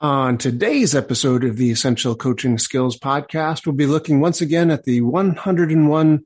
[0.00, 4.84] On today's episode of the Essential Coaching Skills Podcast, we'll be looking once again at
[4.84, 6.24] the 101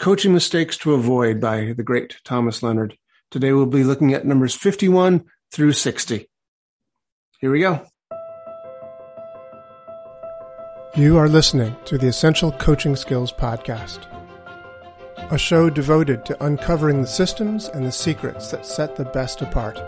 [0.00, 2.98] coaching mistakes to avoid by the great Thomas Leonard.
[3.30, 6.28] Today we'll be looking at numbers 51 through 60.
[7.38, 7.86] Here we go.
[10.96, 14.00] You are listening to the Essential Coaching Skills Podcast,
[15.30, 19.78] a show devoted to uncovering the systems and the secrets that set the best apart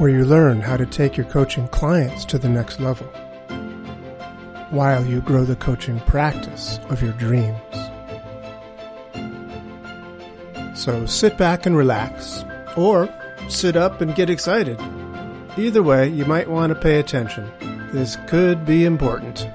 [0.00, 3.06] where you learn how to take your coaching clients to the next level
[4.70, 7.54] while you grow the coaching practice of your dreams.
[10.74, 12.42] So sit back and relax,
[12.78, 13.12] or
[13.50, 14.80] sit up and get excited.
[15.58, 17.52] Either way, you might want to pay attention.
[17.92, 19.46] This could be important.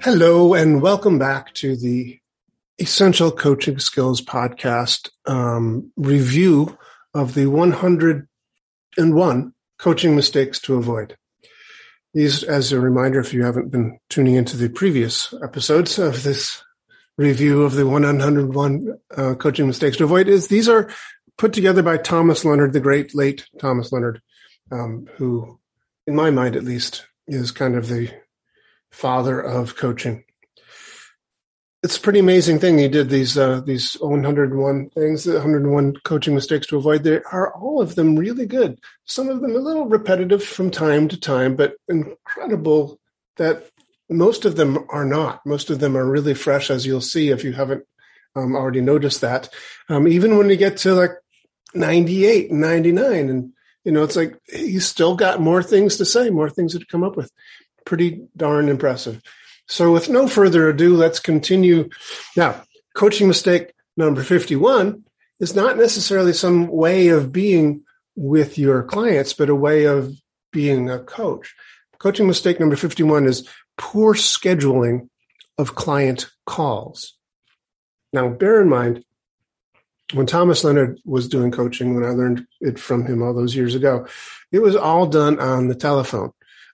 [0.00, 2.18] Hello, and welcome back to the
[2.78, 6.78] Essential Coaching Skills Podcast um, review
[7.14, 11.16] of the 101 coaching mistakes to avoid.
[12.14, 16.62] These, as a reminder, if you haven't been tuning into the previous episodes of this
[17.16, 20.90] review of the 101 uh, coaching mistakes to avoid, is these are
[21.38, 24.20] put together by Thomas Leonard, the great late Thomas Leonard,
[24.70, 25.58] um, who,
[26.06, 28.10] in my mind at least, is kind of the
[28.90, 30.24] father of coaching
[31.82, 36.66] it's a pretty amazing thing he did these uh, these 101 things 101 coaching mistakes
[36.68, 37.02] to avoid.
[37.02, 38.78] They are all of them really good.
[39.04, 43.00] Some of them a little repetitive from time to time but incredible
[43.36, 43.68] that
[44.08, 45.44] most of them are not.
[45.44, 47.84] Most of them are really fresh as you'll see if you haven't
[48.36, 49.48] um, already noticed that.
[49.88, 51.12] Um, even when you get to like
[51.74, 53.52] 98 and 99 and
[53.84, 57.02] you know it's like he's still got more things to say more things to come
[57.02, 57.32] up with.
[57.84, 59.20] Pretty darn impressive
[59.72, 61.88] so, with no further ado, let's continue.
[62.36, 62.62] Now,
[62.94, 65.02] coaching mistake number 51
[65.40, 67.82] is not necessarily some way of being
[68.14, 70.14] with your clients, but a way of
[70.52, 71.54] being a coach.
[71.98, 73.48] Coaching mistake number 51 is
[73.78, 75.08] poor scheduling
[75.56, 77.16] of client calls.
[78.12, 79.06] Now, bear in mind,
[80.12, 83.74] when Thomas Leonard was doing coaching, when I learned it from him all those years
[83.74, 84.06] ago,
[84.50, 86.32] it was all done on the telephone.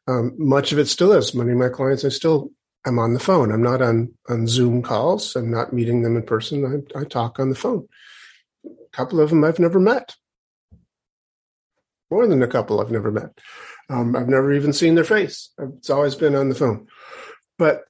[0.09, 1.33] Um, much of it still is.
[1.33, 2.51] Many of my clients, I still
[2.87, 3.53] I'm on the phone.
[3.53, 5.37] I'm not on, on Zoom calls.
[5.37, 6.87] I'm not meeting them in person.
[6.97, 7.89] I, I talk on the phone.
[8.65, 10.17] A couple of them I've never met.
[12.11, 13.39] More than a couple I've never met.
[13.91, 15.51] Um, I've never even seen their face.
[15.59, 16.87] It's always been on the phone.
[17.59, 17.83] But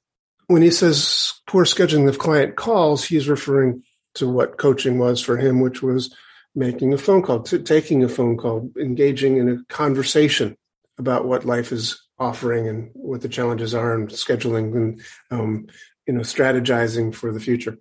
[0.47, 3.83] when he says poor scheduling of client calls, he's referring
[4.15, 6.13] to what coaching was for him, which was
[6.55, 10.57] making a phone call, taking a phone call, engaging in a conversation
[10.97, 15.67] about what life is offering and what the challenges are and scheduling and um,
[16.05, 17.77] you know strategizing for the future.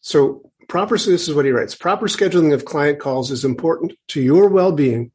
[0.00, 1.74] So proper so this is what he writes.
[1.74, 5.12] Proper scheduling of client calls is important to your well-being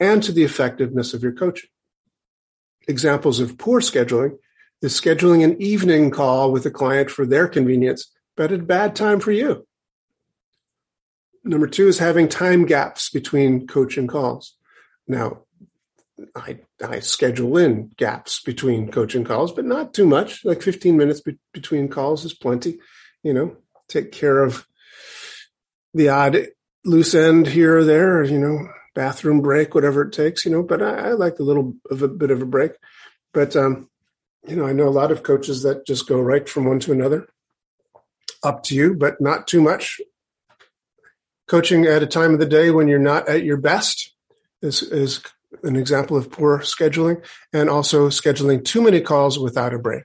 [0.00, 1.70] and to the effectiveness of your coaching.
[2.86, 4.36] Examples of poor scheduling
[4.82, 8.96] is scheduling an evening call with a client for their convenience but at a bad
[8.96, 9.66] time for you.
[11.44, 14.56] Number two is having time gaps between coaching calls.
[15.06, 15.42] Now
[16.36, 20.44] I, I schedule in gaps between coaching calls, but not too much.
[20.44, 22.78] Like 15 minutes be- between calls is plenty.
[23.22, 23.56] You know,
[23.88, 24.66] take care of
[25.92, 26.48] the odd
[26.84, 30.82] loose end here or there, you know, bathroom break, whatever it takes, you know, but
[30.82, 32.72] I, I like a little of a bit of a break.
[33.32, 33.88] But, um,
[34.46, 36.92] you know, I know a lot of coaches that just go right from one to
[36.92, 37.28] another.
[38.42, 40.00] Up to you, but not too much.
[41.48, 44.14] Coaching at a time of the day when you're not at your best
[44.62, 45.20] is, is
[45.62, 50.04] an example of poor scheduling, and also scheduling too many calls without a break.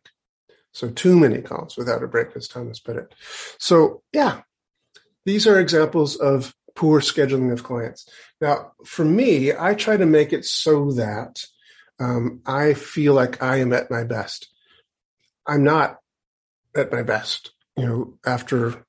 [0.71, 3.13] So too many calls without a break, as Thomas put it.
[3.57, 4.41] So yeah,
[5.25, 8.07] these are examples of poor scheduling of clients.
[8.39, 11.43] Now, for me, I try to make it so that
[11.99, 14.47] um, I feel like I am at my best.
[15.45, 15.97] I'm not
[16.75, 18.85] at my best, you know, after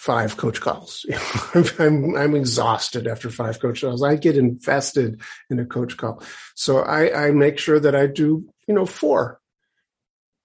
[0.00, 1.04] five coach calls.
[1.78, 4.02] I'm, I'm exhausted after five coach calls.
[4.02, 6.22] I get invested in a coach call.
[6.54, 9.42] So I, I make sure that I do, you know, four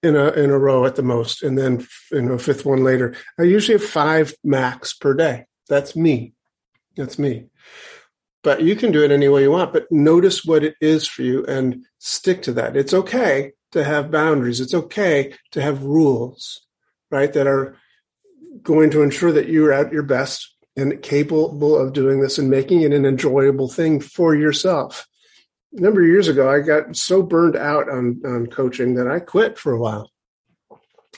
[0.02, 1.42] in a, in a row at the most.
[1.42, 3.14] And then, you know, fifth one later.
[3.40, 5.46] I usually have five max per day.
[5.70, 6.34] That's me.
[6.94, 7.46] That's me.
[8.44, 11.22] But you can do it any way you want, but notice what it is for
[11.22, 12.76] you and stick to that.
[12.76, 14.60] It's okay to have boundaries.
[14.60, 16.60] It's okay to have rules,
[17.10, 17.32] right?
[17.32, 17.78] That are
[18.62, 22.82] going to ensure that you're at your best and capable of doing this and making
[22.82, 25.06] it an enjoyable thing for yourself.
[25.76, 29.20] A number of years ago, I got so burned out on, on coaching that I
[29.20, 30.10] quit for a while.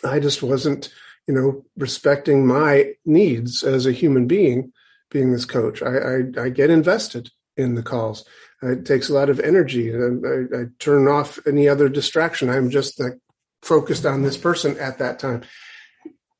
[0.04, 0.92] I just wasn't,
[1.26, 4.72] you know, respecting my needs as a human being,
[5.10, 5.82] being this coach.
[5.82, 8.24] I, I, I get invested in the calls.
[8.62, 9.94] It takes a lot of energy.
[9.94, 12.48] I, I, turn off any other distraction.
[12.48, 13.18] I'm just like
[13.62, 15.42] focused on this person at that time.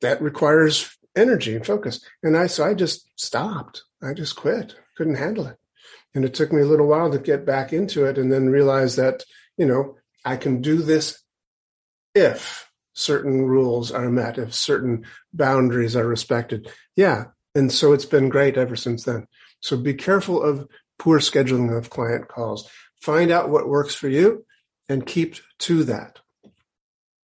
[0.01, 2.03] That requires energy and focus.
[2.23, 3.83] And I, so I just stopped.
[4.01, 4.75] I just quit.
[4.95, 5.57] Couldn't handle it.
[6.15, 8.95] And it took me a little while to get back into it and then realize
[8.95, 9.23] that,
[9.57, 11.21] you know, I can do this
[12.15, 16.71] if certain rules are met, if certain boundaries are respected.
[16.95, 17.25] Yeah.
[17.55, 19.27] And so it's been great ever since then.
[19.61, 20.67] So be careful of
[20.97, 22.69] poor scheduling of client calls.
[23.01, 24.45] Find out what works for you
[24.87, 26.19] and keep to that.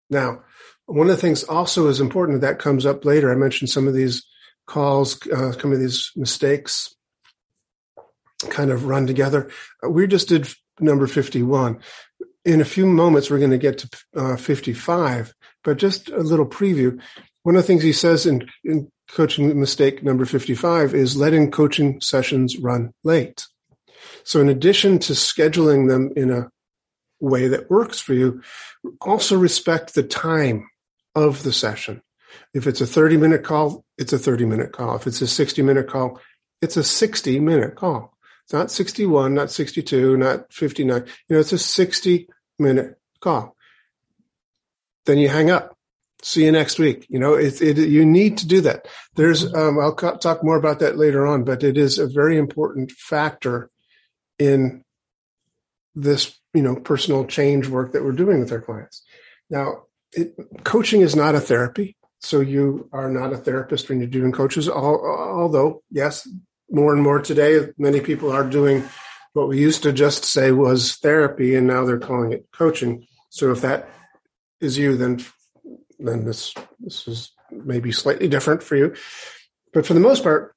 [0.10, 0.44] Now,
[0.86, 3.32] one of the things also is important that comes up later.
[3.32, 4.24] I mentioned some of these
[4.68, 6.96] calls, uh, some of these mistakes
[8.50, 9.50] kind of run together.
[9.88, 10.48] We just did
[10.80, 11.80] number 51.
[12.44, 15.34] In a few moments, we're going to get to uh, 55,
[15.64, 17.00] but just a little preview.
[17.44, 22.02] One of the things he says in, in coaching mistake number 55 is letting coaching
[22.02, 23.46] sessions run late.
[24.24, 26.50] So in addition to scheduling them in a
[27.20, 28.42] way that works for you,
[29.02, 30.68] also respect the time
[31.16, 32.02] of the session.
[32.54, 34.96] If it's a 30 minute call, it's a 30 minute call.
[34.96, 36.20] If it's a 60 minute call,
[36.62, 38.16] it's a 60 minute call.
[38.46, 41.04] It's not 61, not 62, not 59.
[41.28, 42.28] You know, it's a 60
[42.60, 43.56] minute call.
[45.06, 45.76] Then you hang up.
[46.22, 47.06] See you next week.
[47.10, 48.88] You know, it, it you need to do that.
[49.16, 52.92] There's, um, I'll talk more about that later on, but it is a very important
[52.92, 53.70] factor
[54.40, 54.84] in
[55.94, 59.04] this, you know, personal change work that we're doing with our clients.
[59.50, 59.84] Now,
[60.16, 61.96] it, coaching is not a therapy.
[62.22, 66.28] So you are not a therapist when you're doing coaches, although yes,
[66.72, 68.84] more and more today, many people are doing
[69.34, 73.06] what we used to just say was therapy, and now they're calling it coaching.
[73.30, 73.90] So if that
[74.62, 75.24] is you, then
[76.00, 78.96] then this this is maybe slightly different for you.
[79.74, 80.56] But for the most part,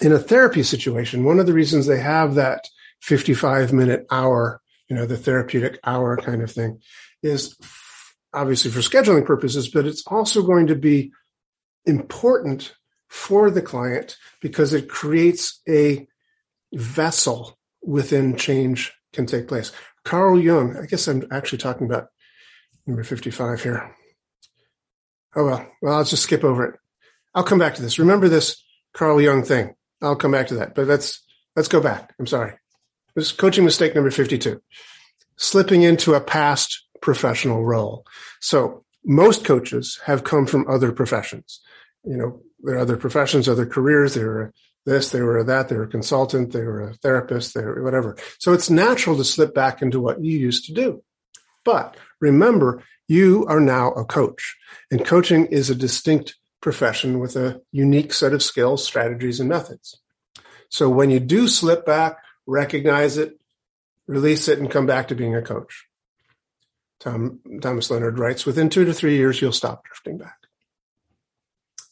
[0.00, 2.68] in a therapy situation, one of the reasons they have that
[3.02, 6.80] 55 minute hour, you know, the therapeutic hour kind of thing,
[7.22, 7.56] is
[8.32, 11.12] obviously for scheduling purposes, but it's also going to be
[11.84, 12.74] important
[13.08, 16.06] for the client because it creates a
[16.72, 19.72] vessel within change can take place.
[20.04, 22.08] Carl Jung, I guess I'm actually talking about
[22.86, 23.94] number 55 here.
[25.34, 26.80] Oh well, well, I'll just skip over it.
[27.34, 27.98] I'll come back to this.
[27.98, 28.62] Remember this
[28.94, 29.74] Carl Jung thing.
[30.02, 31.22] I'll come back to that, but let's,
[31.56, 32.14] let's go back.
[32.18, 32.54] I'm sorry.
[33.14, 34.60] This coaching mistake number 52.
[35.36, 38.06] Slipping into a past professional role.
[38.40, 41.60] So most coaches have come from other professions.
[42.04, 44.14] You know, there are other professions, other careers.
[44.14, 44.52] They were
[44.86, 48.16] this, they were that, they were a consultant, they were a therapist, they were whatever.
[48.38, 51.02] So it's natural to slip back into what you used to do.
[51.64, 54.56] But remember, you are now a coach
[54.90, 60.00] and coaching is a distinct profession with a unique set of skills, strategies, and methods.
[60.68, 63.38] So when you do slip back, recognize it,
[64.06, 65.86] release it, and come back to being a coach.
[67.00, 70.36] Tom, Thomas Leonard writes, within two to three years, you'll stop drifting back.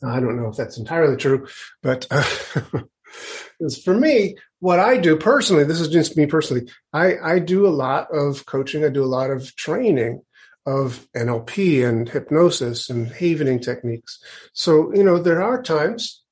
[0.01, 1.49] Now, I don't know if that's entirely true,
[1.83, 2.23] but uh,
[3.85, 7.71] for me, what I do personally, this is just me personally, I, I do a
[7.71, 8.85] lot of coaching.
[8.85, 10.23] I do a lot of training
[10.67, 14.23] of NLP and hypnosis and havening techniques.
[14.53, 16.23] So, you know, there are times,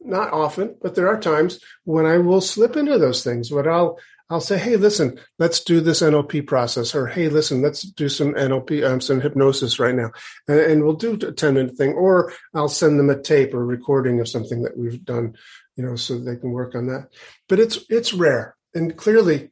[0.00, 3.52] not often, but there are times when I will slip into those things.
[3.52, 3.98] What I'll
[4.30, 8.34] I'll say, hey, listen, let's do this NLP process, or hey, listen, let's do some
[8.34, 10.10] NLP, um, some hypnosis right now,
[10.48, 13.64] and, and, we'll do a ten minute thing, or I'll send them a tape or
[13.64, 15.34] recording of something that we've done,
[15.76, 17.08] you know, so they can work on that.
[17.48, 19.50] But it's it's rare, and clearly,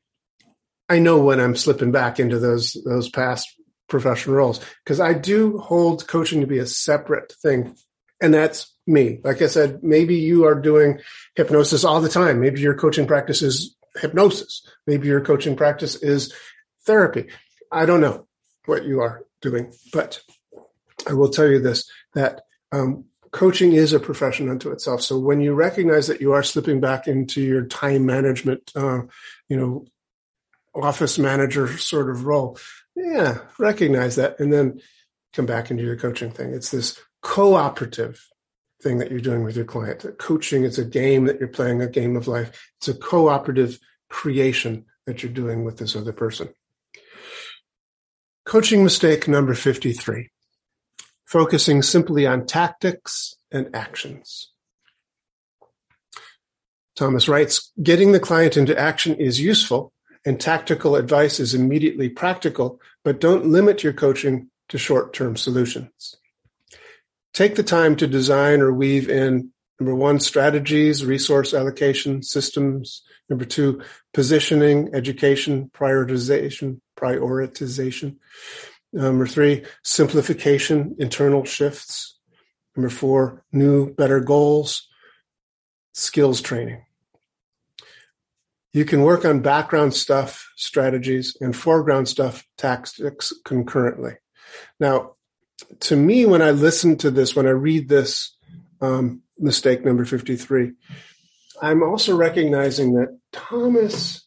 [0.89, 3.49] I know when I'm slipping back into those those past
[3.89, 7.77] professional roles because I do hold coaching to be a separate thing,
[8.21, 9.21] and that's me.
[9.23, 11.01] Like I said, maybe you are doing
[11.35, 12.41] hypnosis all the time.
[12.41, 14.67] Maybe your coaching practice is hypnosis.
[14.87, 16.35] Maybe your coaching practice is
[16.85, 17.29] therapy.
[17.71, 18.27] I don't know
[18.67, 20.21] what you are doing, but
[21.09, 22.43] I will tell you this that
[22.73, 25.03] um, coaching is a profession unto itself.
[25.03, 29.03] So when you recognize that you are slipping back into your time management, uh,
[29.49, 29.87] you know,
[30.75, 32.59] office manager sort of role,
[32.95, 34.81] yeah, recognize that and then
[35.33, 36.53] come back into your coaching thing.
[36.53, 38.27] It's this cooperative
[38.83, 40.05] thing that you're doing with your client.
[40.19, 42.71] Coaching is a game that you're playing, a game of life.
[42.79, 46.49] It's a cooperative creation that you're doing with this other person.
[48.45, 50.31] Coaching mistake number 53
[51.31, 54.51] focusing simply on tactics and actions.
[56.97, 59.93] Thomas writes, getting the client into action is useful
[60.27, 66.17] and tactical advice is immediately practical, but don't limit your coaching to short term solutions
[67.33, 73.45] take the time to design or weave in number one, strategies, resource allocation, systems, Number
[73.45, 73.81] two,
[74.13, 78.17] positioning, education, prioritization, prioritization.
[78.93, 82.19] Number three, simplification, internal shifts.
[82.77, 84.89] Number four, new, better goals,
[85.95, 86.85] skills training.
[88.73, 94.15] You can work on background stuff, strategies, and foreground stuff, tactics concurrently.
[94.81, 95.15] Now,
[95.81, 98.37] to me, when I listen to this, when I read this
[98.81, 100.73] um, mistake number 53,
[101.63, 104.27] I'm also recognizing that Thomas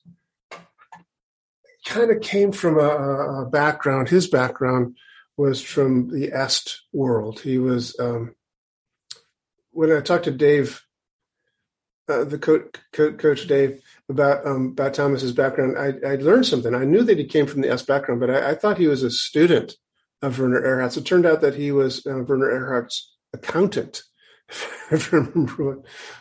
[1.86, 4.08] kind of came from a, a, background.
[4.08, 4.98] His background
[5.36, 7.40] was from the Est world.
[7.40, 8.36] He was um,
[9.72, 10.82] when I talked to Dave,
[12.08, 15.78] uh, the coach, coach Dave, about um, about Thomas's background.
[15.78, 16.74] I, I learned something.
[16.74, 19.04] I knew that he came from the Est background, but I, I thought he was
[19.04, 19.76] a student
[20.24, 20.98] of Werner Erhard's.
[20.98, 24.04] It turned out that he was uh, Werner Erhard's accountant.
[24.92, 25.78] If I remember what,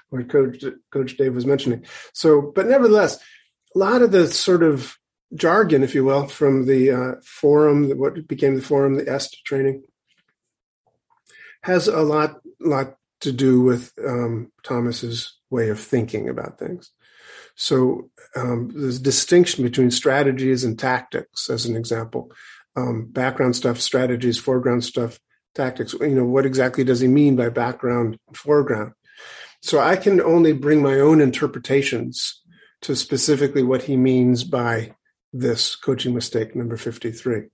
[0.09, 1.85] what Coach Coach Dave was mentioning.
[2.15, 3.19] So, but nevertheless,
[3.75, 4.97] a lot of the sort of
[5.35, 9.83] jargon, if you will, from the uh, forum, what became the forum, the EST training,
[11.63, 16.93] has a lot lot to do with um, Thomas's way of thinking about things.
[17.55, 22.33] So um, a distinction between strategies and tactics, as an example.
[22.75, 25.19] Um, background stuff, strategies, foreground stuff,
[25.55, 25.93] tactics.
[25.93, 28.93] You know, what exactly does he mean by background, foreground?
[29.61, 32.41] So I can only bring my own interpretations
[32.83, 34.95] to specifically what he means by
[35.33, 37.45] this coaching mistake number 53.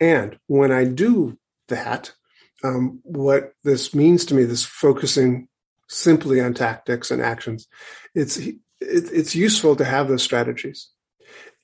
[0.00, 2.12] And when I do that,
[2.62, 5.48] um, what this means to me, this focusing
[5.88, 7.66] simply on tactics and actions,
[8.14, 10.88] it's it, it's useful to have those strategies.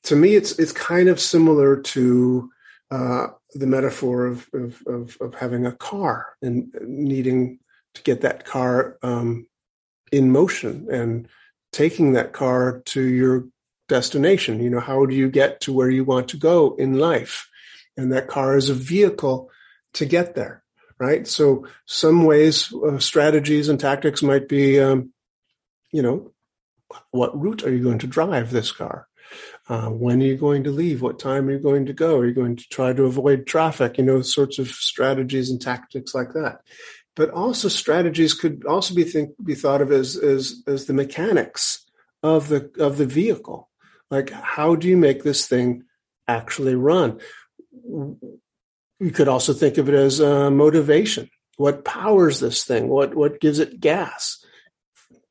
[0.05, 2.51] To me, it's it's kind of similar to
[2.91, 7.59] uh, the metaphor of, of, of of having a car and needing
[7.95, 9.47] to get that car um,
[10.13, 11.29] in motion and
[11.73, 13.47] taking that car to your
[13.89, 14.61] destination.
[14.61, 17.49] You know, how do you get to where you want to go in life?
[17.97, 19.51] And that car is a vehicle
[19.95, 20.63] to get there
[21.01, 21.27] right?
[21.27, 25.13] So some ways, uh, strategies and tactics might be, um,
[25.91, 26.31] you know,
[27.11, 29.09] what route are you going to drive this car?
[29.71, 31.01] Uh, when are you going to leave?
[31.01, 32.19] What time are you going to go?
[32.19, 33.99] Are you going to try to avoid traffic?
[33.99, 36.63] You know, sorts of strategies and tactics like that.
[37.15, 41.87] But also strategies could also be think, be thought of as, as as the mechanics
[42.21, 43.71] of the of the vehicle.
[44.11, 45.85] Like how do you make this thing
[46.27, 47.21] actually run?
[47.85, 51.31] You could also think of it as uh, motivation.
[51.59, 52.89] What powers this thing?
[52.89, 54.45] What what gives it gas?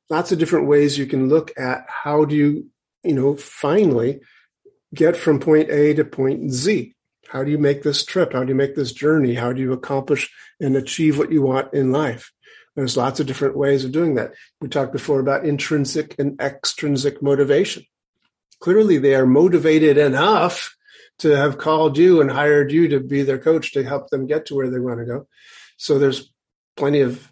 [0.09, 2.71] Lots of different ways you can look at how do you,
[3.03, 4.21] you know, finally
[4.93, 6.93] get from point A to point Z.
[7.29, 8.33] How do you make this trip?
[8.33, 9.35] How do you make this journey?
[9.35, 12.31] How do you accomplish and achieve what you want in life?
[12.75, 14.33] There's lots of different ways of doing that.
[14.61, 17.83] We talked before about intrinsic and extrinsic motivation.
[18.59, 20.75] Clearly, they are motivated enough
[21.19, 24.45] to have called you and hired you to be their coach to help them get
[24.47, 25.27] to where they want to go.
[25.77, 26.31] So there's
[26.77, 27.31] plenty of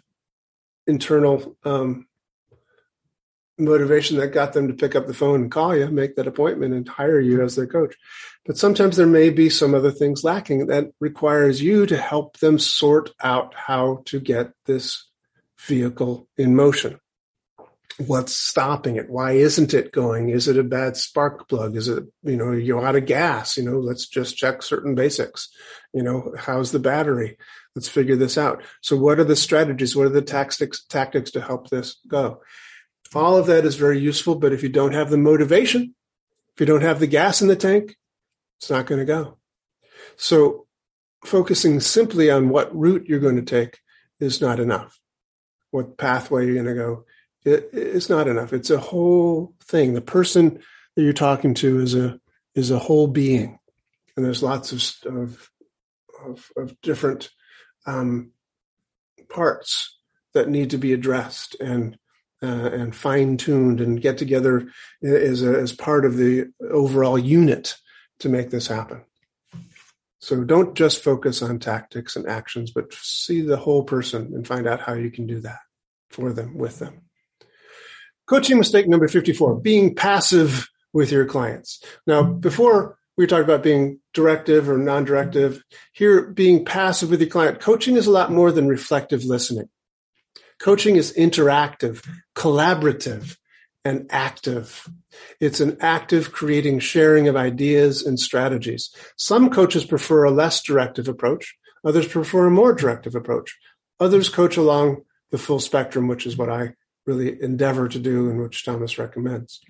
[0.86, 2.06] internal um,
[3.58, 6.74] motivation that got them to pick up the phone and call you, make that appointment,
[6.74, 7.94] and hire you as their coach.
[8.46, 12.58] But sometimes there may be some other things lacking that requires you to help them
[12.58, 15.06] sort out how to get this
[15.58, 17.00] vehicle in motion
[17.98, 19.10] what's stopping it?
[19.10, 20.28] Why isn't it going?
[20.28, 21.76] Is it a bad spark plug?
[21.76, 23.56] Is it, you know, you're out of gas?
[23.56, 25.48] You know, let's just check certain basics.
[25.92, 27.36] You know, how's the battery?
[27.74, 28.62] Let's figure this out.
[28.82, 29.96] So what are the strategies?
[29.96, 32.42] What are the tactics, tactics to help this go?
[33.14, 35.94] All of that is very useful, but if you don't have the motivation,
[36.54, 37.96] if you don't have the gas in the tank,
[38.58, 39.38] it's not going to go.
[40.16, 40.66] So
[41.24, 43.78] focusing simply on what route you're going to take
[44.20, 44.98] is not enough.
[45.70, 47.04] What pathway you're going to go
[47.44, 48.52] it, it's not enough.
[48.52, 49.94] It's a whole thing.
[49.94, 50.60] The person
[50.94, 52.20] that you're talking to is a
[52.54, 53.58] is a whole being,
[54.16, 55.50] and there's lots of of
[56.24, 57.30] of, of different
[57.86, 58.32] um,
[59.28, 59.98] parts
[60.34, 61.96] that need to be addressed and
[62.42, 64.68] uh, and fine tuned and get together
[65.02, 67.76] as a, as part of the overall unit
[68.20, 69.04] to make this happen.
[70.20, 74.66] So don't just focus on tactics and actions, but see the whole person and find
[74.66, 75.60] out how you can do that
[76.10, 77.02] for them with them.
[78.26, 81.82] Coaching mistake number 54, being passive with your clients.
[82.06, 85.62] Now, before we talked about being directive or non-directive.
[85.92, 87.60] Here, being passive with your client.
[87.60, 89.68] Coaching is a lot more than reflective listening.
[90.58, 93.36] Coaching is interactive, collaborative,
[93.84, 94.88] and active.
[95.40, 98.90] It's an active creating, sharing of ideas and strategies.
[99.16, 101.56] Some coaches prefer a less directive approach.
[101.84, 103.56] Others prefer a more directive approach.
[104.00, 106.74] Others coach along the full spectrum, which is what I
[107.06, 109.60] really endeavor to do and which Thomas recommends.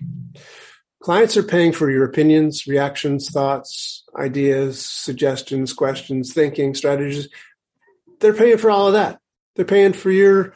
[1.01, 7.29] Clients are paying for your opinions, reactions, thoughts, ideas, suggestions, questions, thinking, strategies.
[8.19, 9.19] They're paying for all of that.
[9.55, 10.55] They're paying for your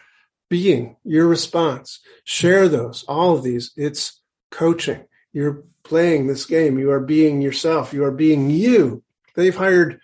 [0.54, 2.00] being, your response.
[2.26, 3.72] Share those, all of these.
[3.76, 5.04] It's coaching.
[5.32, 6.78] You're playing this game.
[6.78, 7.92] You are being yourself.
[7.92, 9.02] You are being you.
[9.36, 10.00] They've hired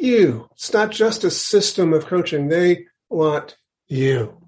[0.00, 0.48] you.
[0.52, 2.46] It's not just a system of coaching.
[2.46, 3.56] They want
[3.88, 4.40] you.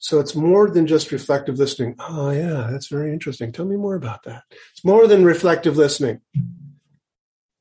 [0.00, 1.94] So it's more than just reflective listening.
[2.00, 3.52] Oh, yeah, that's very interesting.
[3.52, 4.42] Tell me more about that.
[4.72, 6.22] It's more than reflective listening.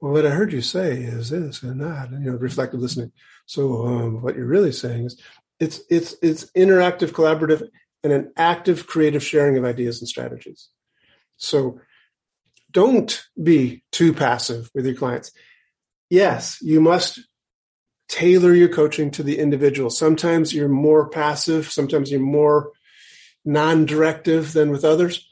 [0.01, 3.12] Well, what I heard you say is this and that, and, you know, reflective listening.
[3.46, 5.22] So um, what you're really saying is
[5.60, 7.68] it's it's it's interactive, collaborative,
[8.04, 10.70] and an active, creative sharing of ideas and strategies.
[11.38, 11.80] So
[12.72, 15.32] don't be too passive with your clients.
[16.10, 17.20] Yes, you must
[18.08, 19.90] tailor your coaching to the individual.
[19.90, 22.72] Sometimes you're more passive, sometimes you're more
[23.44, 25.28] non directive than with others.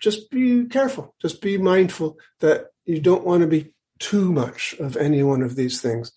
[0.00, 4.96] Just be careful, just be mindful that you don't want to be too much of
[4.96, 6.12] any one of these things.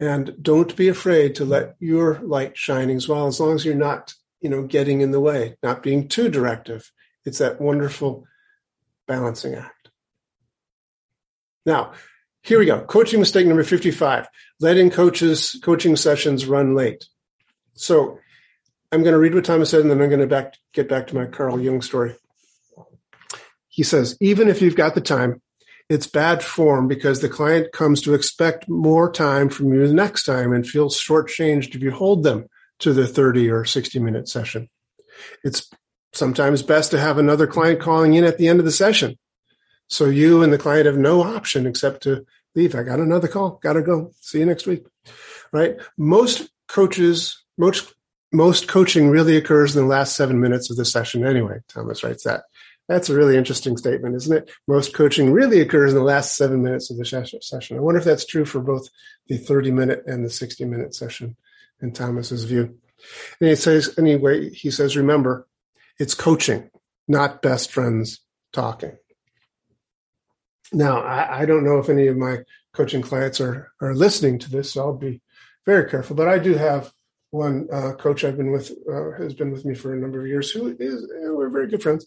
[0.00, 3.74] And don't be afraid to let your light shine as well, as long as you're
[3.74, 6.90] not, you know, getting in the way, not being too directive.
[7.26, 8.24] It's that wonderful
[9.06, 9.90] balancing act.
[11.66, 11.92] Now,
[12.42, 12.80] here we go.
[12.80, 14.26] Coaching mistake number 55
[14.60, 17.06] letting coaches coaching sessions run late.
[17.74, 18.18] So
[18.92, 21.08] I'm going to read what Thomas said and then I'm going to back, get back
[21.08, 22.14] to my Carl Jung story.
[23.68, 25.40] He says, even if you've got the time,
[25.90, 30.24] it's bad form because the client comes to expect more time from you the next
[30.24, 32.46] time and feels shortchanged if you hold them
[32.78, 34.70] to the 30 or 60 minute session.
[35.44, 35.68] It's
[36.12, 39.18] sometimes best to have another client calling in at the end of the session
[39.88, 42.76] so you and the client have no option except to leave.
[42.76, 43.58] I got another call.
[43.60, 44.12] Got to go.
[44.20, 44.86] See you next week.
[45.52, 45.76] Right.
[45.98, 47.92] Most coaches, most,
[48.32, 51.58] most coaching really occurs in the last seven minutes of the session anyway.
[51.68, 52.44] Thomas writes that.
[52.90, 54.50] That's a really interesting statement, isn't it?
[54.66, 57.76] Most coaching really occurs in the last seven minutes of the session.
[57.76, 58.88] I wonder if that's true for both
[59.28, 61.36] the 30 minute and the 60 minute session
[61.80, 62.76] in Thomas's view.
[63.40, 65.46] And he says, anyway, he says, remember,
[66.00, 66.68] it's coaching,
[67.06, 68.22] not best friends
[68.52, 68.96] talking.
[70.72, 72.38] Now, I, I, don't know if any of my
[72.72, 75.22] coaching clients are are listening to this, so I'll be
[75.64, 76.16] very careful.
[76.16, 76.92] But I do have
[77.30, 80.26] one uh, coach I've been with uh, has been with me for a number of
[80.26, 82.06] years who is we're very good friends,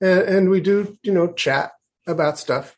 [0.00, 1.72] and, and we do you know chat
[2.06, 2.76] about stuff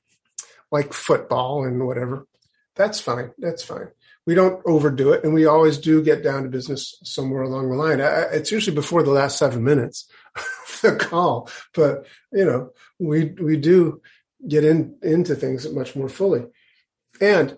[0.71, 2.27] like football and whatever.
[2.75, 3.33] That's fine.
[3.39, 3.89] That's fine.
[4.27, 7.77] We don't overdo it, and we always do get down to business somewhere along the
[7.77, 8.01] line.
[8.01, 13.27] I, it's usually before the last seven minutes of the call, but you know we
[13.41, 14.03] we do
[14.47, 16.45] get in, into things much more fully.
[17.21, 17.57] And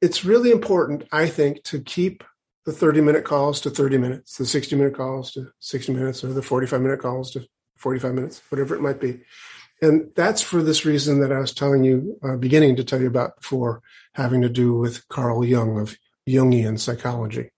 [0.00, 2.22] it's really important, I think, to keep
[2.66, 6.32] the 30 minute calls to 30 minutes, the 60 minute calls to 60 minutes, or
[6.32, 9.20] the 45 minute calls to 45 minutes, whatever it might be.
[9.80, 13.06] And that's for this reason that I was telling you, uh, beginning to tell you
[13.06, 13.82] about before,
[14.14, 15.96] having to do with Carl Jung of
[16.28, 17.50] Jungian psychology.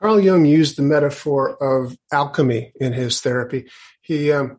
[0.00, 3.70] Carl Jung used the metaphor of alchemy in his therapy.
[4.00, 4.58] He um,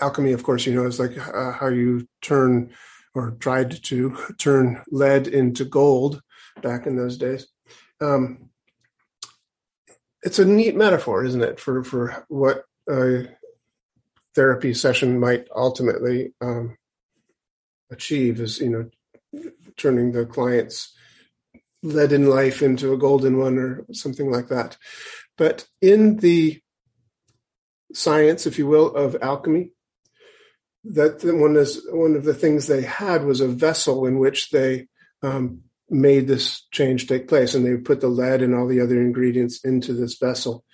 [0.00, 2.72] alchemy, of course, you know, is like uh, how you turn
[3.14, 6.20] or tried to turn lead into gold
[6.60, 7.46] back in those days.
[8.00, 8.50] Um,
[10.22, 13.28] it's a neat metaphor, isn't it, for for what a
[14.34, 16.76] therapy session might ultimately um,
[17.90, 18.40] achieve?
[18.40, 20.94] Is you know turning the client's
[21.82, 24.76] leaden life into a golden one or something like that.
[25.36, 26.60] But in the
[27.92, 29.70] science, if you will, of alchemy,
[30.84, 34.88] that one is one of the things they had was a vessel in which they
[35.22, 35.62] um,
[35.92, 39.00] made this change take place, and they would put the lead and all the other
[39.00, 40.64] ingredients into this vessel,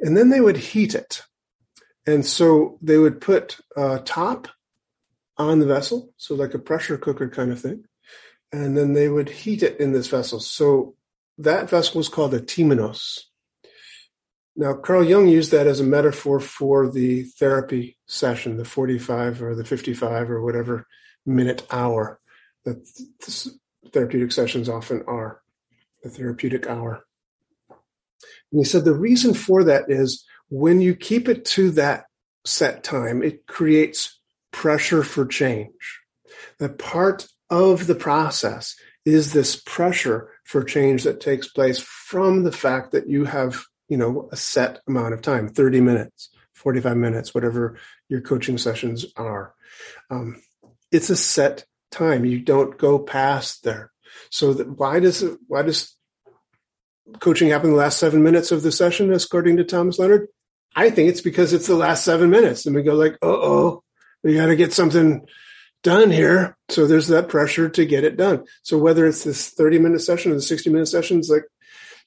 [0.00, 1.22] and then they would heat it,
[2.06, 4.48] and so they would put a top
[5.38, 7.84] on the vessel, so like a pressure cooker kind of thing,
[8.52, 10.40] and then they would heat it in this vessel.
[10.40, 10.96] So
[11.38, 13.20] that vessel was called a temenos,
[14.54, 19.54] now, Carl Jung used that as a metaphor for the therapy session, the 45 or
[19.54, 20.86] the 55 or whatever
[21.24, 22.20] minute hour
[22.64, 22.86] that
[23.90, 25.40] therapeutic sessions often are,
[26.02, 27.04] the therapeutic hour.
[28.50, 32.04] And he said the reason for that is when you keep it to that
[32.44, 34.20] set time, it creates
[34.52, 36.00] pressure for change.
[36.58, 42.52] That part of the process is this pressure for change that takes place from the
[42.52, 47.34] fact that you have you know, a set amount of time, 30 minutes, 45 minutes,
[47.34, 47.76] whatever
[48.08, 49.54] your coaching sessions are.
[50.10, 50.40] Um,
[50.90, 52.24] it's a set time.
[52.24, 53.92] You don't go past there.
[54.30, 55.96] So that why does it, why does
[57.20, 60.28] coaching happen in the last seven minutes of the session, according to Thomas Leonard?
[60.74, 62.66] I think it's because it's the last seven minutes.
[62.66, 63.84] And we go like, uh oh,
[64.22, 65.26] we got to get something
[65.82, 66.56] done here.
[66.68, 68.44] So there's that pressure to get it done.
[68.62, 71.44] So whether it's this 30 minute session or the 60 minute session, sessions, like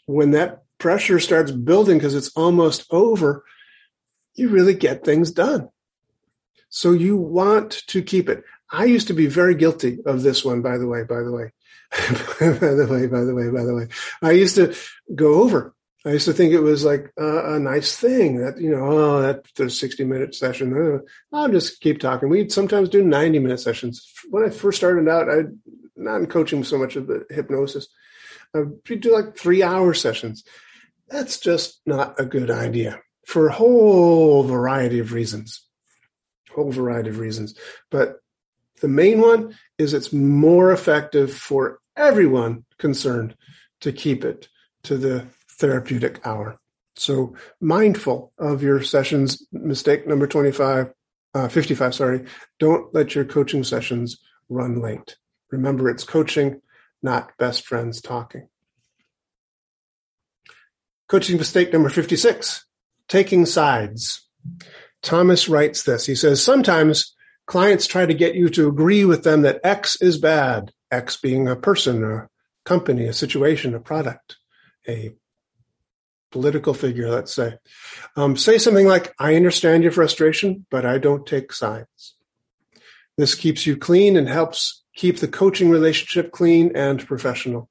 [0.05, 3.43] when that pressure starts building because it's almost over,
[4.35, 5.69] you really get things done.
[6.69, 8.43] So you want to keep it.
[8.71, 11.51] I used to be very guilty of this one, by the way, by the way.
[12.39, 13.87] by the way, by the way, by the way.
[14.21, 14.75] I used to
[15.13, 15.73] go over.
[16.05, 19.21] I used to think it was like a, a nice thing that, you know, oh,
[19.21, 20.73] that the 60 minute session.
[20.73, 22.29] Uh, I'll just keep talking.
[22.29, 24.11] We'd sometimes do 90 minute sessions.
[24.29, 25.43] When I first started out, I
[25.95, 27.87] not in coaching so much of the hypnosis.
[28.53, 30.43] I'd do like three hour sessions.
[31.07, 35.63] That's just not a good idea for a whole variety of reasons.
[36.53, 37.55] Whole variety of reasons.
[37.89, 38.17] But
[38.81, 43.35] the main one is it's more effective for everyone concerned
[43.81, 44.47] to keep it
[44.83, 45.25] to the
[45.59, 46.59] therapeutic hour.
[46.95, 49.45] So mindful of your sessions.
[49.51, 50.93] Mistake number 25,
[51.33, 52.25] uh, 55, sorry.
[52.59, 54.17] Don't let your coaching sessions
[54.49, 55.17] run late.
[55.51, 56.61] Remember, it's coaching,
[57.01, 58.47] not best friends talking.
[61.07, 62.65] Coaching mistake number 56,
[63.07, 64.27] taking sides.
[65.01, 66.05] Thomas writes this.
[66.05, 67.14] He says, sometimes
[67.45, 71.47] clients try to get you to agree with them that X is bad, X being
[71.47, 72.29] a person, a
[72.65, 74.37] company, a situation, a product,
[74.87, 75.13] a
[76.31, 77.57] political figure, let's say.
[78.15, 82.15] Um, say something like, I understand your frustration, but I don't take sides.
[83.17, 87.69] This keeps you clean and helps keep the coaching relationship clean and professional.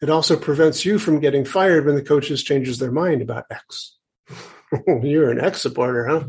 [0.00, 3.96] It also prevents you from getting fired when the coaches changes their mind about X.
[5.02, 6.24] You're an X supporter, huh?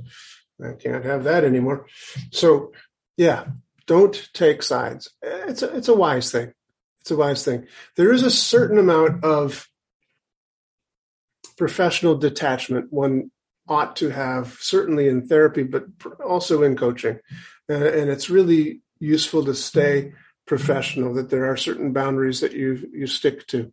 [0.64, 1.88] I can't have that anymore.
[2.32, 2.72] So,
[3.18, 3.46] yeah,
[3.88, 5.10] don't take sides.
[5.22, 6.54] It's a, it's a wise thing.
[7.02, 7.68] It's a wise thing.
[7.96, 9.68] There is a certain amount of
[11.58, 13.32] professional detachment one
[13.68, 15.86] ought to have, certainly in therapy, but
[16.24, 17.20] also in coaching.
[17.68, 20.14] and it's really useful to stay
[20.46, 23.72] professional, that there are certain boundaries that you, you stick to.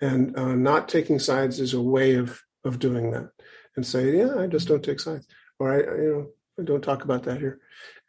[0.00, 3.30] And uh, not taking sides is a way of, of doing that
[3.76, 5.26] and say, yeah, I just don't take sides
[5.58, 6.26] or I, you know,
[6.58, 7.60] I don't talk about that here.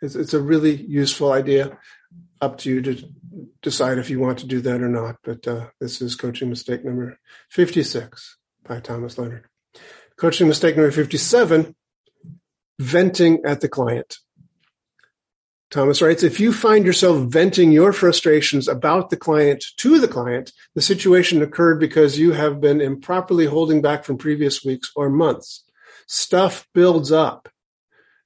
[0.01, 1.77] It's, it's a really useful idea.
[2.39, 3.03] Up to you to
[3.63, 5.17] decide if you want to do that or not.
[5.23, 9.45] But uh, this is coaching mistake number 56 by Thomas Leonard.
[10.17, 11.75] Coaching mistake number 57
[12.79, 14.17] venting at the client.
[15.69, 20.53] Thomas writes, if you find yourself venting your frustrations about the client to the client,
[20.75, 25.63] the situation occurred because you have been improperly holding back from previous weeks or months.
[26.07, 27.49] Stuff builds up.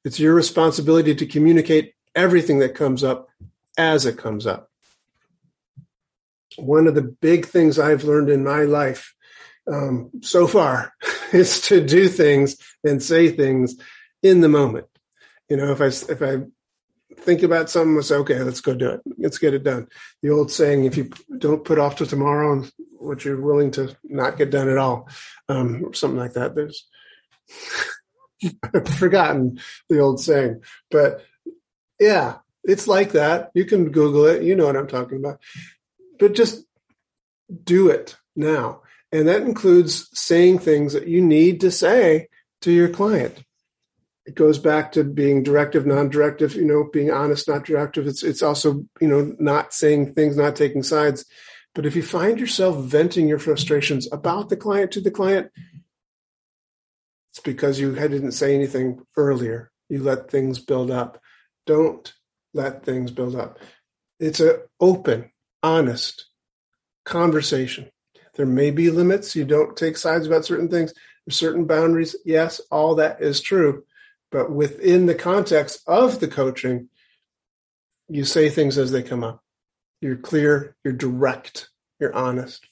[0.06, 3.30] It's your responsibility to communicate everything that comes up
[3.78, 4.70] as it comes up.
[6.58, 9.14] One of the big things I've learned in my life
[9.72, 10.94] um, so far
[11.34, 13.76] is to do things and say things
[14.22, 14.88] in the moment.
[15.50, 16.46] You know, if I if I
[17.22, 19.02] think about something, I say, okay, let's go do it.
[19.18, 19.88] Let's get it done.
[20.22, 22.64] The old saying, if you don't put off to tomorrow
[22.98, 25.10] what you're willing to not get done at all,
[25.50, 26.56] um, something like that.
[26.56, 26.88] There's
[28.74, 29.60] I've forgotten
[29.90, 31.24] the old saying, but
[32.00, 33.52] yeah, it's like that.
[33.54, 34.44] You can Google it.
[34.44, 35.40] You know what I'm talking about.
[36.20, 36.64] But just
[37.64, 38.82] do it now.
[39.12, 42.28] And that includes saying things that you need to say
[42.62, 43.44] to your client.
[44.26, 48.08] It goes back to being directive, non-directive, you know, being honest, not directive.
[48.08, 51.26] It's it's also, you know, not saying things, not taking sides.
[51.74, 55.52] But if you find yourself venting your frustrations about the client to the client,
[57.32, 59.72] it's because you didn't say anything earlier.
[59.90, 61.20] You let things build up.
[61.66, 62.14] Don't
[62.54, 63.58] let things build up.
[64.20, 65.32] It's an open,
[65.64, 66.26] honest
[67.06, 67.90] conversation.
[68.36, 69.36] There may be limits.
[69.36, 70.94] You don't take sides about certain things.
[71.26, 72.16] There's certain boundaries.
[72.26, 73.84] Yes, all that is true.
[74.30, 76.90] But within the context of the coaching,
[78.10, 79.42] you say things as they come up.
[80.02, 82.66] You're clear, you're direct, you're honest.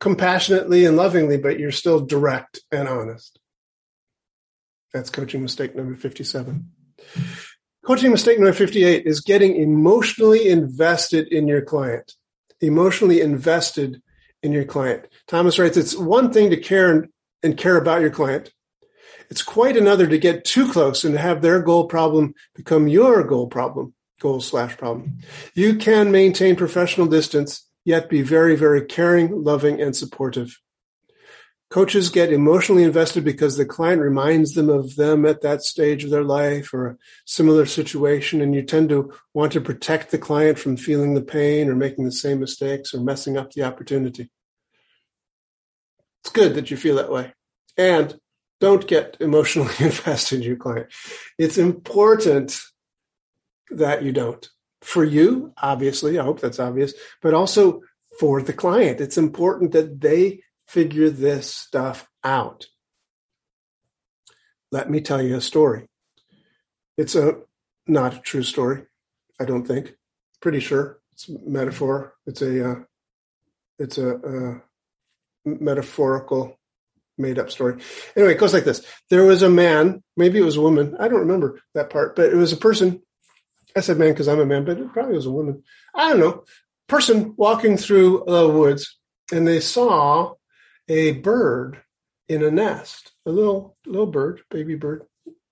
[0.00, 3.37] Compassionately and lovingly, but you're still direct and honest.
[4.92, 6.70] That's coaching mistake number 57.
[7.84, 12.12] Coaching mistake number 58 is getting emotionally invested in your client.
[12.60, 14.02] Emotionally invested
[14.42, 15.06] in your client.
[15.26, 17.08] Thomas writes, it's one thing to care
[17.42, 18.52] and, care about your client.
[19.30, 23.46] It's quite another to get too close and have their goal problem become your goal
[23.46, 25.18] problem, goal slash problem.
[25.54, 30.58] You can maintain professional distance, yet be very, very caring, loving, and supportive.
[31.70, 36.10] Coaches get emotionally invested because the client reminds them of them at that stage of
[36.10, 40.58] their life or a similar situation, and you tend to want to protect the client
[40.58, 44.30] from feeling the pain or making the same mistakes or messing up the opportunity.
[46.22, 47.34] It's good that you feel that way.
[47.76, 48.18] And
[48.60, 50.88] don't get emotionally invested in your client.
[51.38, 52.58] It's important
[53.70, 54.48] that you don't.
[54.80, 57.82] For you, obviously, I hope that's obvious, but also
[58.18, 59.00] for the client.
[59.00, 62.66] It's important that they figure this stuff out.
[64.70, 65.88] Let me tell you a story.
[66.96, 67.38] It's a
[67.86, 68.82] not a true story,
[69.40, 69.94] I don't think.
[70.40, 72.14] Pretty sure it's a metaphor.
[72.26, 72.74] It's a uh,
[73.78, 74.58] it's a uh,
[75.44, 76.58] metaphorical
[77.16, 77.80] made up story.
[78.14, 78.84] Anyway, it goes like this.
[79.10, 80.96] There was a man, maybe it was a woman.
[81.00, 83.02] I don't remember that part, but it was a person.
[83.76, 85.62] I said man because I'm a man, but it probably was a woman.
[85.94, 86.44] I don't know.
[86.88, 88.98] Person walking through the woods
[89.32, 90.34] and they saw
[90.88, 91.82] a bird
[92.28, 95.06] in a nest, a little little bird, baby bird,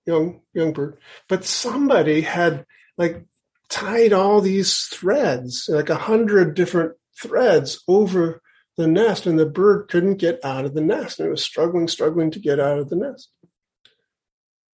[0.05, 0.97] young young bird.
[1.27, 2.65] But somebody had
[2.97, 3.25] like
[3.69, 8.41] tied all these threads, like a hundred different threads over
[8.77, 11.87] the nest, and the bird couldn't get out of the nest, and it was struggling,
[11.87, 13.29] struggling to get out of the nest.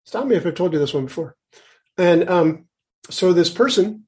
[0.06, 1.36] Stop me if I've told you this one before.
[1.98, 2.66] And um,
[3.10, 4.06] so this person,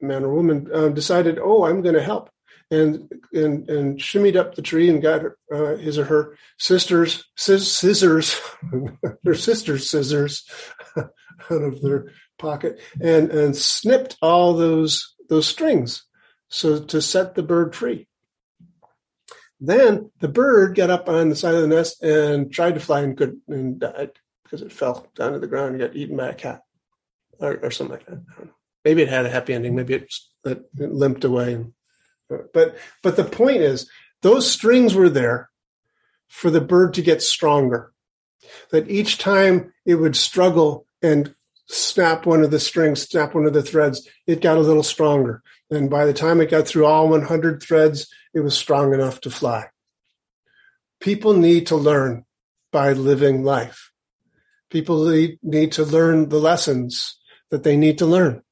[0.00, 2.30] man or woman, uh, decided, oh, I'm going to help
[2.70, 8.40] and and and shimmied up the tree and got uh, his or her sisters scissors,
[9.24, 10.44] her sister's scissors
[10.96, 11.10] out
[11.50, 16.04] of their pocket and and snipped all those those strings
[16.48, 18.06] so to set the bird free.
[19.60, 23.00] Then the bird got up on the side of the nest and tried to fly
[23.00, 24.12] and could and died
[24.44, 26.62] because it fell down to the ground and got eaten by a cat
[27.40, 28.22] or, or something like that.
[28.84, 29.74] Maybe it had a happy ending.
[29.74, 31.72] Maybe it, just, it limped away and
[32.28, 33.88] but but the point is,
[34.22, 35.50] those strings were there
[36.28, 37.92] for the bird to get stronger.
[38.70, 41.34] That each time it would struggle and
[41.66, 45.42] snap one of the strings, snap one of the threads, it got a little stronger.
[45.70, 49.30] And by the time it got through all 100 threads, it was strong enough to
[49.30, 49.66] fly.
[51.00, 52.24] People need to learn
[52.72, 53.90] by living life.
[54.70, 55.06] People
[55.42, 57.18] need to learn the lessons
[57.50, 58.42] that they need to learn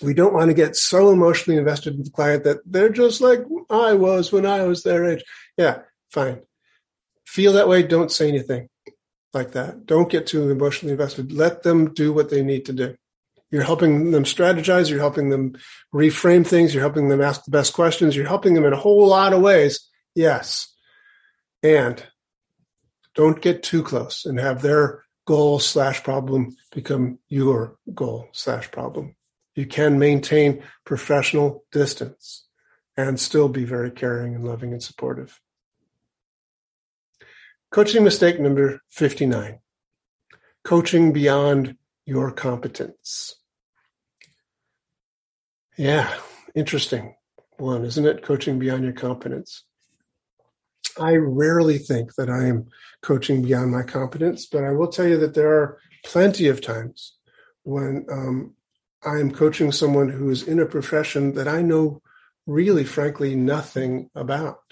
[0.00, 3.40] we don't want to get so emotionally invested in the client that they're just like
[3.70, 5.24] I was when I was their age.
[5.56, 5.80] Yeah,
[6.10, 6.40] fine.
[7.26, 7.82] Feel that way.
[7.82, 8.68] Don't say anything
[9.34, 9.86] like that.
[9.86, 11.32] Don't get too emotionally invested.
[11.32, 12.96] Let them do what they need to do.
[13.50, 14.90] You're helping them strategize.
[14.90, 15.56] You're helping them
[15.94, 16.74] reframe things.
[16.74, 18.14] You're helping them ask the best questions.
[18.14, 19.88] You're helping them in a whole lot of ways.
[20.14, 20.74] Yes.
[21.62, 22.02] And
[23.14, 29.14] don't get too close and have their goal slash problem become your goal slash problem
[29.58, 32.46] you can maintain professional distance
[32.96, 35.40] and still be very caring and loving and supportive.
[37.72, 39.58] Coaching mistake number 59
[40.64, 41.74] coaching beyond
[42.06, 43.34] your competence.
[45.76, 46.08] Yeah,
[46.54, 47.16] interesting
[47.56, 48.22] one, isn't it?
[48.22, 49.64] Coaching beyond your competence.
[51.00, 52.68] I rarely think that I am
[53.02, 57.16] coaching beyond my competence, but I will tell you that there are plenty of times
[57.64, 58.54] when um,
[59.04, 62.02] I am coaching someone who is in a profession that I know
[62.46, 64.62] really, frankly, nothing about.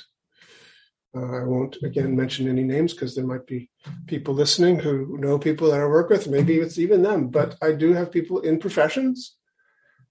[1.17, 3.71] Uh, I won't again mention any names because there might be
[4.07, 6.29] people listening who know people that I work with.
[6.29, 9.37] Maybe it's even them, but I do have people in professions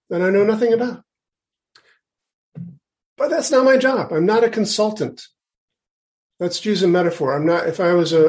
[0.09, 1.03] that I know nothing about.
[3.17, 4.11] But that's not my job.
[4.11, 5.27] I'm not a consultant.
[6.39, 7.35] Let's use a metaphor.
[7.35, 8.25] I'm not, if I was a,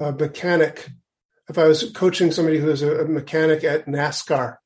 [0.00, 0.88] a, a mechanic,
[1.48, 4.56] if I was coaching somebody who is a, a mechanic at NASCAR,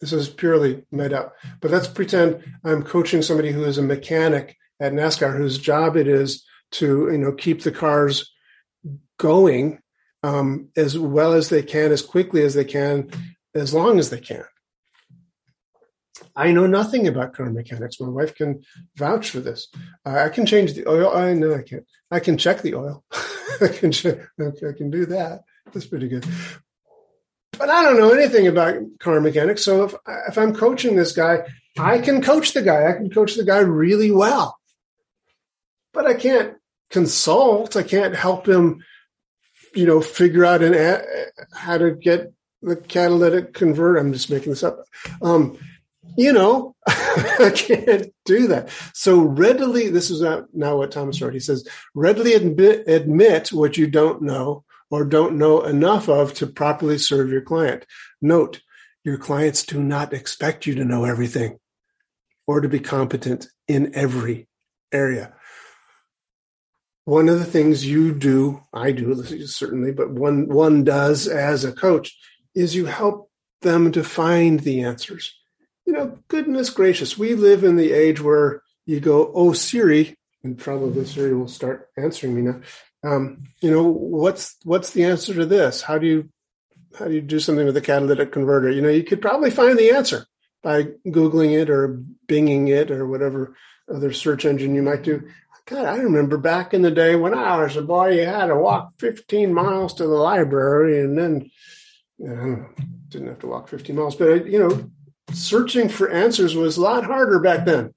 [0.00, 1.34] this is purely made up.
[1.60, 6.08] But let's pretend I'm coaching somebody who is a mechanic at NASCAR whose job it
[6.08, 8.32] is to, you know, keep the cars
[9.18, 9.80] going
[10.22, 13.10] um, as well as they can, as quickly as they can,
[13.54, 14.44] as long as they can.
[16.36, 18.00] I know nothing about car mechanics.
[18.00, 18.62] My wife can
[18.96, 19.68] vouch for this.
[20.06, 21.10] Uh, I can change the oil.
[21.14, 21.84] I know I can't.
[22.10, 23.04] I can check the oil.
[23.60, 25.42] I can check, I can do that.
[25.72, 26.24] That's pretty good
[27.58, 29.64] but I don't know anything about car mechanics.
[29.64, 29.94] So if
[30.28, 31.40] if I'm coaching this guy,
[31.78, 32.88] I can coach the guy.
[32.88, 34.58] I can coach the guy really well,
[35.92, 36.54] but I can't
[36.90, 37.76] consult.
[37.76, 38.84] I can't help him,
[39.74, 41.02] you know, figure out an
[41.54, 42.32] how to get
[42.62, 43.98] the catalytic convert.
[43.98, 44.84] I'm just making this up.
[45.22, 45.58] Um,
[46.16, 48.70] you know, I can't do that.
[48.94, 51.34] So readily, this is not now what Thomas wrote.
[51.34, 56.46] He says, readily admit, admit what you don't know or don't know enough of to
[56.46, 57.86] properly serve your client.
[58.20, 58.60] Note,
[59.04, 61.58] your clients do not expect you to know everything
[62.46, 64.48] or to be competent in every
[64.92, 65.32] area.
[67.04, 71.72] One of the things you do, I do certainly, but one, one does as a
[71.72, 72.16] coach
[72.54, 73.30] is you help
[73.62, 75.34] them to find the answers.
[75.86, 80.58] You know, goodness gracious, we live in the age where you go, Oh, Siri, and
[80.58, 82.60] probably Siri will start answering me now.
[83.02, 85.82] Um, you know, what's what's the answer to this?
[85.82, 86.28] How do you
[86.98, 88.70] how do you do something with a catalytic converter?
[88.70, 90.26] You know, you could probably find the answer
[90.62, 93.56] by googling it or binging it or whatever
[93.88, 95.28] other search engine you might do.
[95.66, 98.56] God, I remember back in the day when I was a boy, you had to
[98.56, 101.50] walk 15 miles to the library and then
[102.18, 102.66] you know,
[103.08, 104.90] didn't have to walk 15 miles, but you know,
[105.32, 107.94] searching for answers was a lot harder back then.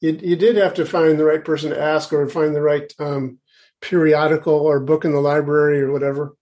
[0.00, 2.92] You, you did have to find the right person to ask or find the right
[2.98, 3.38] um,
[3.80, 6.34] periodical or book in the library or whatever.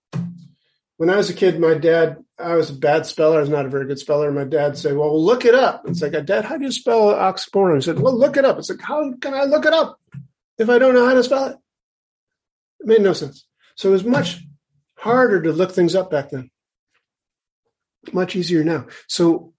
[0.96, 3.38] When I was a kid, my dad, I was a bad speller.
[3.38, 4.32] I was not a very good speller.
[4.32, 5.82] My dad said, well, look it up.
[5.86, 7.76] It's like, Dad, how do you spell oxymoron?
[7.76, 8.58] He said, well, look it up.
[8.58, 10.00] It's like, how can I look it up
[10.58, 11.56] if I don't know how to spell it?
[12.80, 13.46] It made no sense.
[13.76, 14.44] So it was much
[14.96, 16.50] harder to look things up back then.
[18.12, 18.86] Much easier now.
[19.06, 19.52] So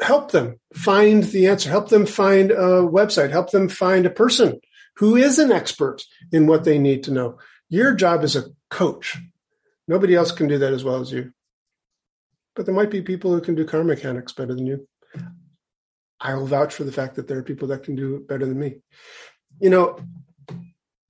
[0.00, 4.60] help them find the answer, help them find a website, help them find a person
[4.96, 6.02] who is an expert
[6.32, 7.38] in what they need to know.
[7.68, 9.18] Your job is a coach.
[9.88, 11.32] Nobody else can do that as well as you.
[12.54, 14.86] But there might be people who can do car mechanics better than you.
[16.20, 18.46] I will vouch for the fact that there are people that can do it better
[18.46, 18.76] than me.
[19.58, 19.98] You know,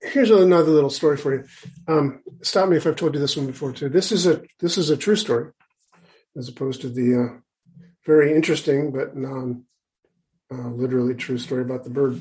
[0.00, 1.44] here's another little story for you.
[1.86, 3.88] Um, stop me if I've told you this one before too.
[3.88, 5.50] This is a this is a true story,
[6.36, 7.40] as opposed to the uh,
[8.06, 9.64] very interesting but non
[10.52, 12.20] uh, literally true story about the bird.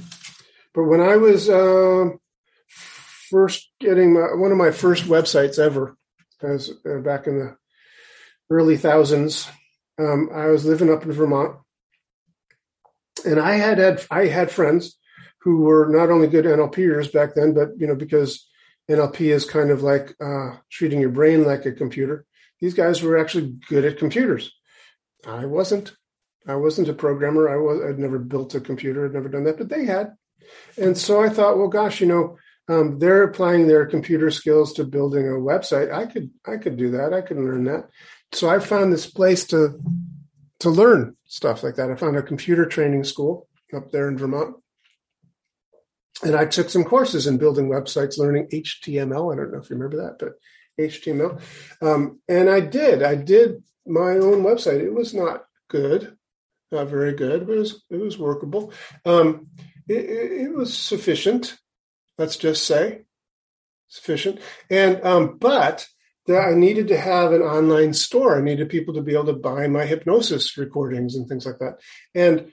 [0.74, 2.10] But when I was uh,
[3.30, 5.98] first getting my, one of my first websites ever,
[6.42, 7.58] as uh, back in the
[8.50, 9.48] early thousands,
[10.00, 11.58] um, I was living up in Vermont,
[13.26, 14.98] and I had had I had friends
[15.42, 18.48] who were not only good NLPers back then, but you know because
[18.90, 22.26] NLP is kind of like uh, treating your brain like a computer.
[22.60, 24.54] These guys were actually good at computers.
[25.26, 25.94] I wasn't.
[26.48, 27.50] I wasn't a programmer.
[27.50, 27.82] I was.
[27.88, 29.06] I'd never built a computer.
[29.06, 30.14] I'd never done that, but they had.
[30.78, 34.84] And so I thought, well, gosh, you know, um, they're applying their computer skills to
[34.84, 35.92] building a website.
[35.92, 36.32] I could.
[36.46, 37.14] I could do that.
[37.14, 37.90] I could learn that.
[38.32, 39.80] So I found this place to
[40.60, 41.90] to learn stuff like that.
[41.90, 44.56] I found a computer training school up there in Vermont.
[46.24, 49.34] And I took some courses in building websites, learning HTML.
[49.34, 50.34] I don't know if you remember that, but
[50.80, 51.42] HTML.
[51.82, 53.02] Um, and I did.
[53.02, 54.82] I did my own website.
[54.82, 56.16] It was not good,
[56.72, 58.72] not very good, but it was it was workable.
[59.04, 59.48] Um,
[59.88, 61.58] it, it, was sufficient.
[62.18, 63.02] Let's just say
[63.88, 64.40] sufficient.
[64.70, 65.88] And um, but
[66.28, 68.38] that I needed to have an online store.
[68.38, 71.80] I needed people to be able to buy my hypnosis recordings and things like that.
[72.14, 72.52] And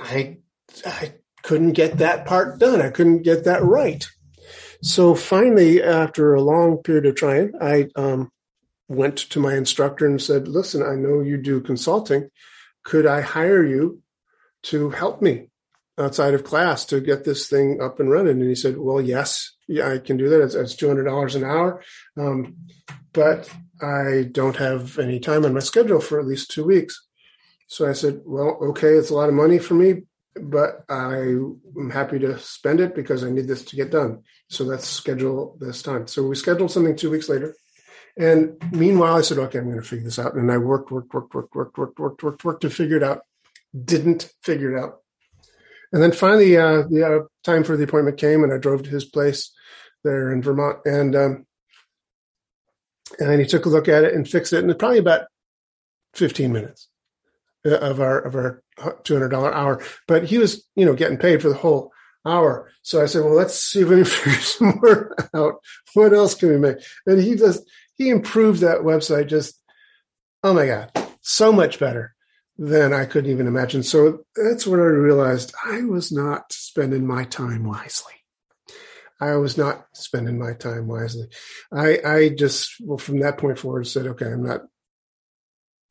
[0.00, 0.38] I
[0.84, 2.80] I couldn't get that part done.
[2.82, 4.06] I couldn't get that right.
[4.82, 8.30] So finally, after a long period of trying, I um,
[8.88, 12.30] went to my instructor and said, Listen, I know you do consulting.
[12.84, 14.02] Could I hire you
[14.64, 15.50] to help me
[15.98, 18.40] outside of class to get this thing up and running?
[18.40, 20.42] And he said, Well, yes, yeah, I can do that.
[20.42, 21.82] It's, it's $200 an hour.
[22.16, 22.56] Um,
[23.12, 27.06] but I don't have any time on my schedule for at least two weeks.
[27.68, 30.02] So I said, Well, okay, it's a lot of money for me,
[30.34, 34.22] but I'm happy to spend it because I need this to get done.
[34.48, 36.06] So let's schedule this time.
[36.06, 37.54] So we scheduled something two weeks later.
[38.18, 40.34] And meanwhile, I said, okay, I'm going to figure this out.
[40.34, 43.20] And I worked, worked, worked, worked, worked, worked, worked, worked, worked to figure it out.
[43.84, 45.00] Didn't figure it out.
[45.92, 48.90] And then finally, uh, the uh, time for the appointment came, and I drove to
[48.90, 49.52] his place
[50.04, 51.46] there in Vermont, and um,
[53.18, 55.26] and he took a look at it and fixed it, and probably about
[56.14, 56.88] 15 minutes
[57.64, 59.82] uh, of our of our $200 hour.
[60.06, 61.92] But he was, you know, getting paid for the whole
[62.26, 62.70] hour.
[62.82, 65.54] So I said, well, let's see if we can figure some more out.
[65.94, 66.78] What else can we make?
[67.06, 67.62] And he just
[67.94, 69.60] he improved that website just,
[70.42, 70.90] oh my God,
[71.22, 72.15] so much better
[72.58, 73.82] than I couldn't even imagine.
[73.82, 78.14] So that's when I realized I was not spending my time wisely.
[79.20, 81.28] I was not spending my time wisely.
[81.72, 84.60] I, I just, well, from that point forward said, okay, I'm not,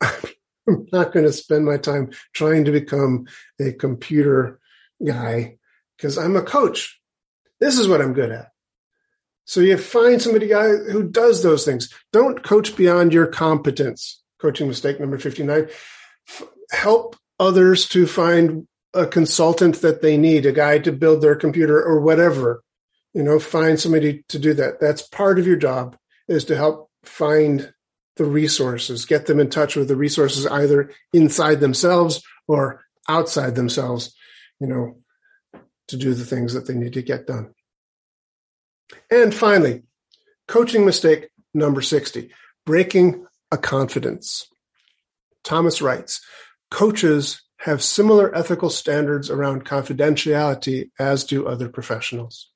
[0.68, 3.26] I'm not going to spend my time trying to become
[3.60, 4.60] a computer
[5.04, 5.58] guy
[5.96, 7.00] because I'm a coach.
[7.60, 8.50] This is what I'm good at.
[9.44, 11.92] So you find somebody guy who does those things.
[12.12, 14.22] Don't coach beyond your competence.
[14.40, 15.68] Coaching mistake number 59.
[16.28, 21.36] F- help others to find a consultant that they need, a guy to build their
[21.36, 22.62] computer or whatever.
[23.12, 24.80] You know, find somebody to do that.
[24.80, 25.96] That's part of your job
[26.28, 27.72] is to help find
[28.16, 34.14] the resources, get them in touch with the resources either inside themselves or outside themselves,
[34.60, 34.96] you know,
[35.88, 37.54] to do the things that they need to get done.
[39.10, 39.82] And finally,
[40.48, 42.30] coaching mistake number 60,
[42.64, 44.48] breaking a confidence.
[45.44, 46.20] Thomas writes,
[46.70, 52.50] coaches have similar ethical standards around confidentiality as do other professionals.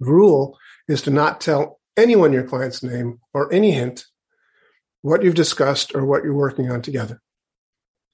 [0.00, 0.58] The rule
[0.88, 4.06] is to not tell anyone your client's name or any hint
[5.02, 7.20] what you've discussed or what you're working on together.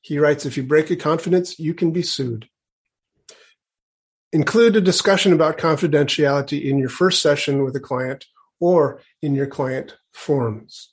[0.02, 2.48] He writes, if you break a confidence, you can be sued.
[4.32, 8.26] Include a discussion about confidentiality in your first session with a client
[8.60, 10.90] or in your client forums.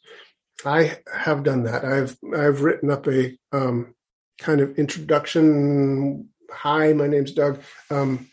[0.66, 1.86] I have done that.
[1.86, 3.96] I've I've written up a um,
[4.40, 6.30] kind of introduction.
[6.52, 7.62] Hi, my name's Doug.
[7.90, 8.28] Um,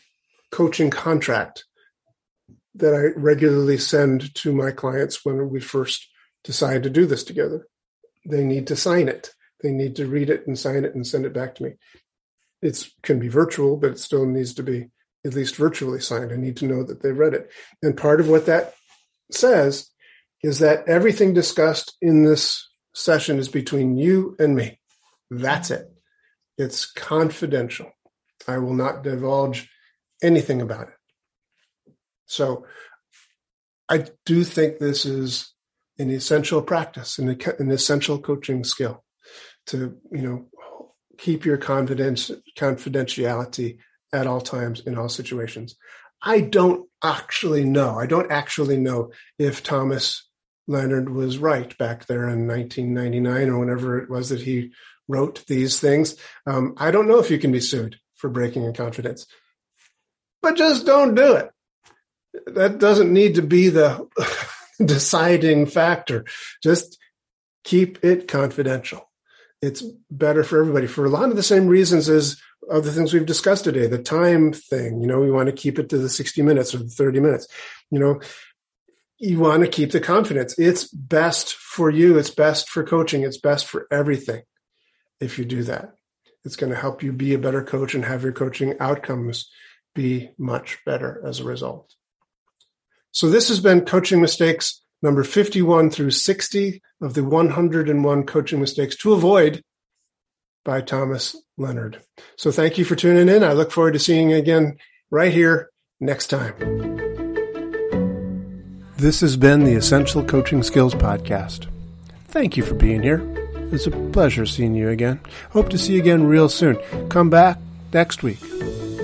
[0.51, 1.65] coaching contract
[2.75, 6.07] that I regularly send to my clients when we first
[6.43, 7.67] decide to do this together.
[8.25, 9.31] They need to sign it.
[9.61, 11.73] They need to read it and sign it and send it back to me.
[12.61, 14.89] It can be virtual, but it still needs to be
[15.25, 16.31] at least virtually signed.
[16.31, 17.49] I need to know that they read it.
[17.81, 18.73] And part of what that
[19.31, 19.89] says
[20.43, 24.79] is that everything discussed in this session is between you and me.
[25.29, 25.87] That's it.
[26.57, 27.91] It's confidential.
[28.47, 29.69] I will not divulge
[30.21, 31.93] anything about it.
[32.25, 32.65] So
[33.89, 35.53] I do think this is
[35.99, 39.03] an essential practice, an, an essential coaching skill
[39.67, 40.45] to, you know,
[41.17, 43.77] keep your confidence, confidentiality
[44.13, 45.75] at all times in all situations.
[46.21, 47.95] I don't actually know.
[47.95, 50.26] I don't actually know if Thomas
[50.67, 54.71] Leonard was right back there in 1999 or whenever it was that he
[55.07, 56.15] wrote these things.
[56.45, 59.25] Um, I don't know if you can be sued for breaking a confidence,
[60.41, 61.49] but just don't do it.
[62.47, 64.07] That doesn't need to be the
[64.83, 66.25] deciding factor.
[66.61, 66.97] Just
[67.63, 69.09] keep it confidential.
[69.61, 72.39] It's better for everybody for a lot of the same reasons as
[72.69, 73.87] other things we've discussed today.
[73.87, 76.79] The time thing, you know, we want to keep it to the 60 minutes or
[76.79, 77.47] the 30 minutes.
[77.89, 78.21] You know,
[79.19, 80.57] you want to keep the confidence.
[80.57, 82.17] It's best for you.
[82.17, 83.23] It's best for coaching.
[83.23, 84.43] It's best for everything
[85.19, 85.93] if you do that.
[86.45, 89.49] It's going to help you be a better coach and have your coaching outcomes
[89.95, 91.93] be much better as a result.
[93.11, 98.95] So this has been coaching mistakes number 51 through 60 of the 101 coaching mistakes
[98.97, 99.63] to avoid
[100.63, 102.01] by Thomas Leonard.
[102.37, 103.43] So thank you for tuning in.
[103.43, 104.77] I look forward to seeing you again
[105.09, 106.86] right here next time.
[108.97, 111.67] This has been the Essential Coaching Skills Podcast.
[112.29, 113.21] Thank you for being here.
[113.71, 115.19] It's a pleasure seeing you again.
[115.51, 116.77] Hope to see you again real soon.
[117.09, 117.59] Come back
[117.93, 118.39] next week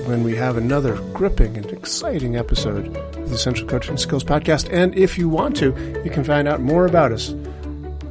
[0.08, 4.68] when we have another gripping and exciting episode of the Essential Coaching Skills Podcast.
[4.72, 7.36] And if you want to, you can find out more about us,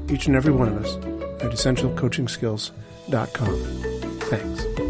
[0.08, 0.94] each and every one of us,
[1.42, 3.56] at essentialcoachingskills.com.
[4.20, 4.81] Thanks.